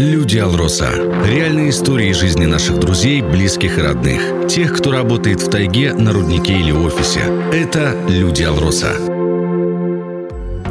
[0.00, 0.90] Люди Алроса.
[1.26, 4.48] Реальные истории жизни наших друзей, близких и родных.
[4.48, 7.20] Тех, кто работает в тайге, на руднике или офисе.
[7.52, 8.94] Это Люди Алроса.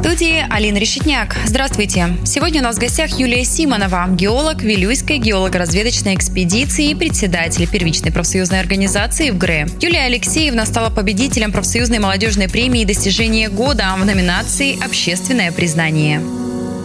[0.00, 1.36] студии Алина Решетняк.
[1.44, 2.16] Здравствуйте.
[2.24, 8.60] Сегодня у нас в гостях Юлия Симонова, геолог Вилюйской геолого-разведочной экспедиции и председатель первичной профсоюзной
[8.60, 9.68] организации в ГРЭ.
[9.80, 16.20] Юлия Алексеевна стала победителем профсоюзной молодежной премии «Достижение года» в номинации «Общественное признание».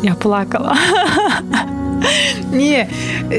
[0.04, 0.78] Я плакала.
[2.52, 2.88] Не,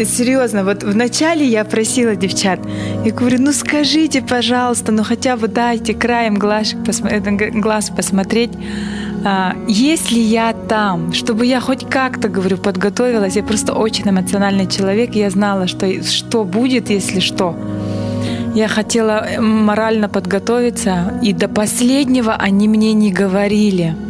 [0.05, 2.61] серьезно, вот вначале я просила девчат,
[3.04, 8.50] я говорю, ну скажите, пожалуйста, ну хотя бы дайте краем глаз, посмотреть, глаз посмотреть,
[9.25, 13.35] а, есть ли я там, чтобы я хоть как-то, говорю, подготовилась.
[13.35, 17.57] Я просто очень эмоциональный человек, я знала, что, что будет, если что.
[18.54, 23.96] Я хотела морально подготовиться, и до последнего они мне не говорили–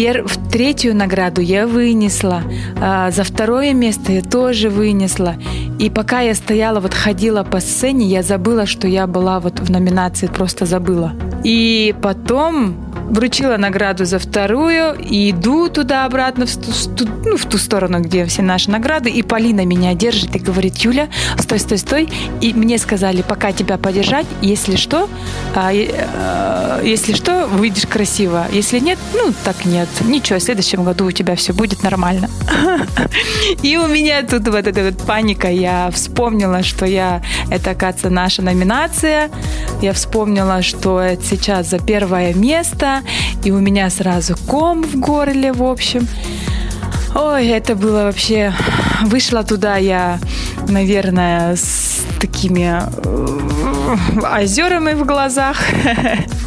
[0.00, 0.24] пер...
[0.50, 2.42] третью награду я вынесла,
[2.80, 5.34] а, за второе место я тоже вынесла.
[5.78, 9.70] И пока я стояла, вот ходила по сцене, я забыла, что я была вот в
[9.70, 11.12] номинации, просто забыла.
[11.44, 12.74] И потом
[13.10, 18.42] вручила награду за вторую и иду туда-обратно в ту, ну, в ту сторону, где все
[18.42, 19.10] наши награды.
[19.10, 22.08] И Полина меня держит и говорит, Юля, стой, стой, стой.
[22.40, 25.08] И мне сказали, пока тебя подержать, если что,
[25.54, 28.46] а, э, если что, выйдешь красиво.
[28.52, 29.88] Если нет, ну, так нет.
[30.02, 32.30] Ничего, в следующем году у тебя все будет нормально.
[33.62, 35.50] И у меня тут вот эта вот паника.
[35.50, 39.30] Я вспомнила, что я, это, оказывается, наша номинация.
[39.82, 42.99] Я вспомнила, что сейчас за первое место
[43.44, 46.06] и у меня сразу ком в горле, в общем.
[47.14, 48.52] Ой, это было вообще...
[49.02, 50.18] Вышла туда я,
[50.68, 55.56] наверное, с такими э, озерами в глазах.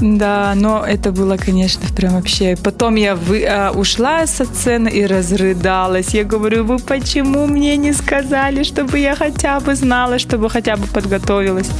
[0.00, 2.56] Да, но это было, конечно, прям вообще.
[2.62, 6.12] Потом я вы, а, ушла со сцены и разрыдалась.
[6.12, 10.86] Я говорю, вы почему мне не сказали, чтобы я хотя бы знала, чтобы хотя бы
[10.86, 11.70] подготовилась?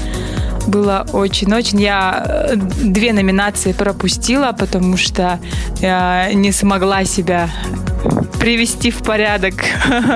[0.66, 1.80] Было очень-очень.
[1.80, 5.38] Я э, две номинации пропустила, потому что
[5.80, 7.50] я не смогла себя
[8.38, 9.54] привести в порядок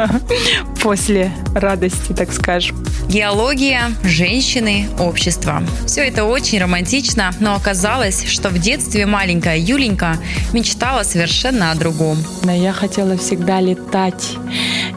[0.82, 2.76] после радости, так скажем.
[3.08, 5.62] Геология, женщины, общество.
[5.84, 10.16] Все это очень романтично, но оказалось, что в детстве маленькая Юленька
[10.52, 12.18] мечтала совершенно о другом.
[12.44, 14.36] Я хотела всегда летать.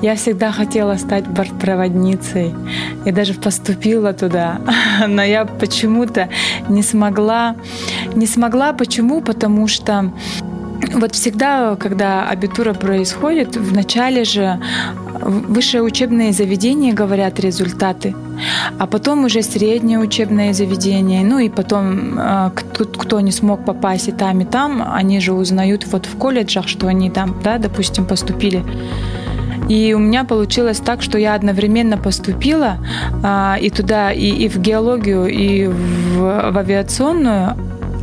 [0.04, 2.54] Я всегда хотела стать бортпроводницей.
[3.06, 4.62] Я даже поступила туда.
[5.08, 6.30] Но я почему-то
[6.70, 7.56] не смогла.
[8.14, 8.74] Не смогла.
[8.74, 9.22] Почему?
[9.22, 10.12] Потому что
[10.92, 14.60] вот всегда, когда абитура происходит, в начале же
[15.22, 18.16] высшее учебное заведение говорят результаты,
[18.80, 24.08] а потом уже среднее учебное заведение, ну и потом э, кто, кто не смог попасть
[24.08, 28.06] и там, и там, они же узнают вот в колледжах, что они там, да, допустим,
[28.06, 28.64] поступили.
[29.70, 32.78] И у меня получилось так, что я одновременно поступила
[33.24, 37.56] а, и туда, и, и в геологию, и в, в авиационную,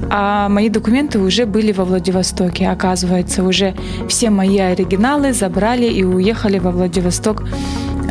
[0.09, 2.69] а мои документы уже были во Владивостоке.
[2.69, 3.75] Оказывается, уже
[4.09, 7.43] все мои оригиналы забрали и уехали во Владивосток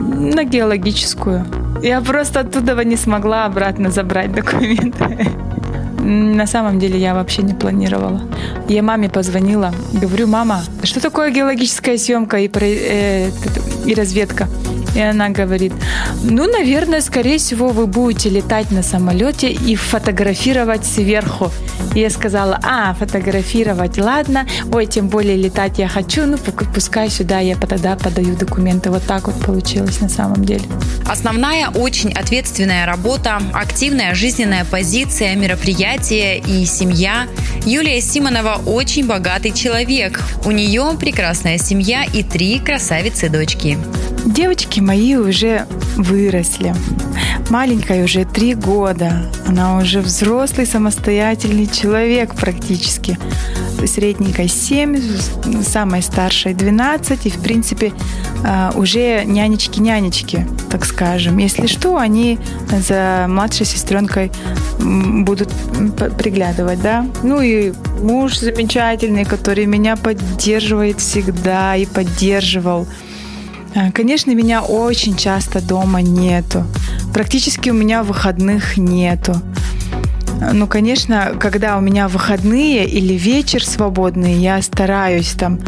[0.01, 1.45] на геологическую.
[1.81, 5.28] Я просто оттуда не смогла обратно забрать документы.
[6.01, 8.22] На самом деле я вообще не планировала.
[8.67, 13.29] Я маме позвонила, говорю, мама, что такое геологическая съемка и, э,
[13.85, 14.47] и разведка?
[14.95, 15.73] И она говорит,
[16.23, 21.51] ну, наверное, скорее всего, вы будете летать на самолете и фотографировать сверху.
[21.95, 26.38] И я сказала, а, фотографировать, ладно, ой, тем более летать я хочу, ну,
[26.73, 28.89] пускай сюда я тогда подаю документы.
[28.89, 30.63] Вот так вот получилось на самом деле.
[31.07, 37.28] Основная очень ответственная работа, активная жизненная позиция, мероприятия и семья.
[37.66, 40.19] Юлия Симонова очень богатый человек.
[40.45, 43.78] У нее прекрасная семья и три красавицы-дочки.
[44.25, 45.66] Девочки мои уже
[45.96, 46.75] выросли.
[47.50, 49.31] Маленькая уже три года.
[49.47, 53.18] Она уже взрослый, самостоятельный человек практически.
[53.85, 57.25] Средненькой 7, самой старшей 12.
[57.25, 57.94] И, в принципе,
[58.46, 61.38] а, уже нянечки-нянечки, так скажем.
[61.38, 62.40] Если что, они
[62.88, 64.32] за младшей сестренкой
[64.79, 65.49] будут
[66.17, 67.05] приглядывать, да.
[67.23, 72.85] Ну и муж замечательный, который меня поддерживает всегда и поддерживал.
[73.75, 76.63] А, конечно, меня очень часто дома нету.
[77.13, 79.35] Практически у меня выходных нету.
[80.53, 85.59] Ну, конечно, когда у меня выходные или вечер свободный, я стараюсь там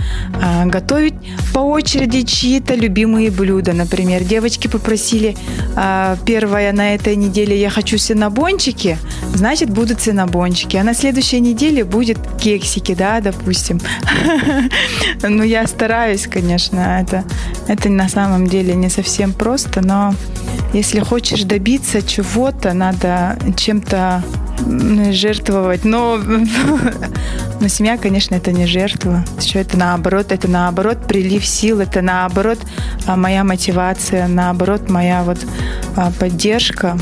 [0.42, 1.14] э, готовить
[1.54, 3.74] по очереди чьи-то любимые блюда.
[3.74, 5.36] Например, девочки попросили
[5.76, 8.98] э, первое на этой неделе я хочу синабончики,
[9.34, 10.78] значит, будут синабончики.
[10.78, 13.80] А на следующей неделе будет кексики, да, допустим.
[15.24, 17.24] Ну, я стараюсь, конечно, это,
[17.68, 20.14] это на самом деле не совсем просто, но
[20.74, 24.24] если хочешь добиться чего-то, надо чем-то
[25.12, 25.86] жертвовать.
[25.86, 26.18] Но,
[27.60, 29.26] но семья, конечно, это не жертва.
[29.38, 32.60] Все это наоборот, это наоборот прилив сил, это наоборот
[33.06, 35.40] а, моя мотивация, наоборот моя вот
[35.96, 36.98] а, поддержка.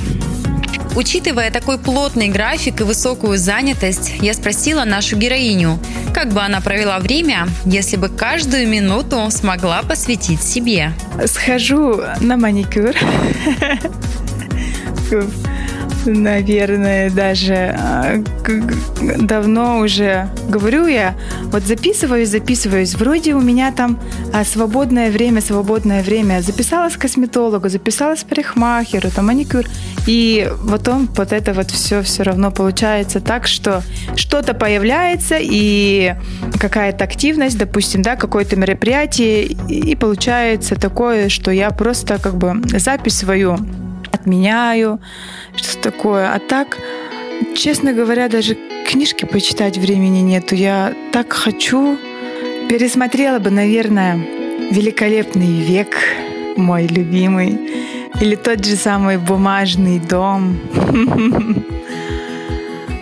[0.96, 5.80] Учитывая такой плотный график и высокую занятость, я спросила нашу героиню,
[6.14, 10.92] как бы она провела время, если бы каждую минуту смогла посвятить себе.
[11.26, 12.96] Схожу на маникюр
[16.06, 18.24] наверное, даже а,
[19.20, 21.16] давно уже говорю я,
[21.46, 24.00] вот записываюсь, записываюсь, вроде у меня там
[24.34, 29.66] а, свободное время, свободное время, записалась к косметологу, записалась к парикмахеру, там маникюр,
[30.08, 33.84] и потом вот это вот все все равно получается так, что
[34.16, 36.16] что-то появляется, и
[36.60, 43.18] какая-то активность, допустим, да, какое-то мероприятие, и получается такое, что я просто как бы запись
[43.18, 43.58] свою
[44.20, 45.00] отменяю,
[45.56, 46.34] что такое.
[46.34, 46.78] А так,
[47.56, 48.58] честно говоря, даже
[48.88, 50.56] книжки почитать времени нету.
[50.56, 51.98] Я так хочу.
[52.70, 54.20] Пересмотрела бы, наверное,
[54.72, 55.98] «Великолепный век»,
[56.56, 57.58] мой любимый,
[58.22, 60.60] или тот же самый «Бумажный дом».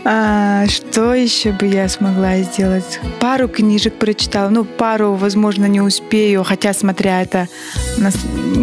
[0.10, 3.02] А, что еще бы я смогла сделать?
[3.20, 4.48] Пару книжек прочитала.
[4.48, 7.50] Ну, пару, возможно, не успею, хотя, смотря это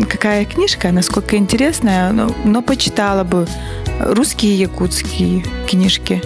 [0.09, 3.47] какая книжка, насколько интересная, но, но почитала бы
[4.01, 6.23] русские и якутские книжки.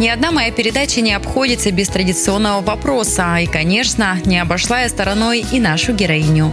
[0.00, 5.44] Ни одна моя передача не обходится без традиционного вопроса, и, конечно, не обошла я стороной
[5.52, 6.50] и нашу героиню.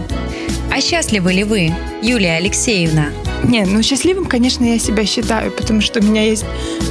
[0.70, 1.72] А счастливы ли вы,
[2.02, 3.06] Юлия Алексеевна?
[3.44, 6.44] Не, ну счастливым, конечно, я себя считаю, потому что у меня есть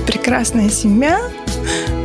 [0.07, 1.19] прекрасная семья,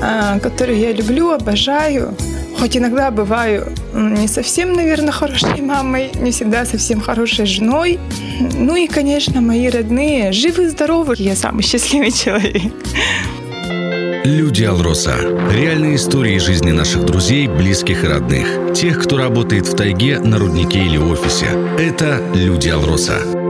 [0.01, 2.15] а, которую я люблю, обожаю.
[2.59, 7.99] Хоть иногда бываю не совсем, наверное, хорошей мамой, не всегда совсем хорошей женой.
[8.55, 11.15] Ну и, конечно, мои родные живы и здоровы.
[11.19, 12.73] Я самый счастливый человек.
[14.25, 15.17] Люди Алроса.
[15.53, 18.73] Реальные истории жизни наших друзей, близких и родных.
[18.75, 21.47] Тех, кто работает в тайге, на руднике или офисе.
[21.79, 23.44] Это Люди Алроса.